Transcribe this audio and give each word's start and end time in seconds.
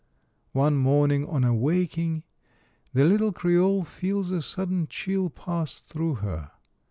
One 0.53 0.77
morning, 0.77 1.27
on 1.27 1.43
awaking, 1.43 2.23
the 2.91 3.05
little 3.05 3.31
Creole 3.31 3.83
feels 3.83 4.31
a 4.31 4.41
sudden 4.41 4.87
chill 4.87 5.29
pass 5.29 5.79
through 5.79 6.15
her. 6.15 6.49